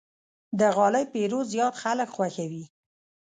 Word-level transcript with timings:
د 0.59 0.61
غالۍ 0.75 1.05
پېرود 1.13 1.45
زیات 1.53 1.73
خلک 1.83 2.09
خوښوي. 2.15 2.63